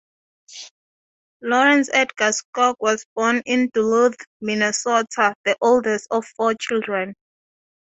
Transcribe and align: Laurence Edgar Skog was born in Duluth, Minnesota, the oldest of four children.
Laurence 1.43 1.87
Edgar 1.93 2.31
Skog 2.31 2.73
was 2.79 3.05
born 3.15 3.43
in 3.45 3.69
Duluth, 3.71 4.17
Minnesota, 4.41 5.35
the 5.45 5.55
oldest 5.61 6.07
of 6.09 6.25
four 6.25 6.55
children. 6.55 7.13